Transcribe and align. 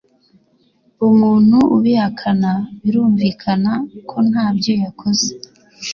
umuntu 1.07 1.57
ubihakana 1.75 2.51
birumvikana 2.83 3.71
ko 4.09 4.17
ntabyo 4.29 4.73
yakoze 4.83 5.27